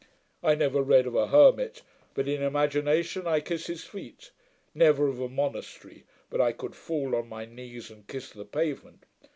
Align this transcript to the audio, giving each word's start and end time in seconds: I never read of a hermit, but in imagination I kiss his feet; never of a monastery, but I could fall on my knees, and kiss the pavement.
I 0.41 0.55
never 0.55 0.81
read 0.81 1.05
of 1.05 1.13
a 1.13 1.27
hermit, 1.27 1.83
but 2.15 2.27
in 2.27 2.41
imagination 2.41 3.27
I 3.27 3.39
kiss 3.39 3.67
his 3.67 3.83
feet; 3.83 4.31
never 4.73 5.07
of 5.07 5.19
a 5.21 5.29
monastery, 5.29 6.05
but 6.31 6.41
I 6.41 6.53
could 6.53 6.75
fall 6.75 7.15
on 7.15 7.29
my 7.29 7.45
knees, 7.45 7.91
and 7.91 8.07
kiss 8.07 8.31
the 8.31 8.43
pavement. 8.45 9.03